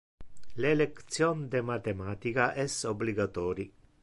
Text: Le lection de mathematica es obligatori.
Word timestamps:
Le 0.63 0.71
lection 0.79 1.43
de 1.53 1.61
mathematica 1.69 2.49
es 2.67 2.83
obligatori. 2.95 3.71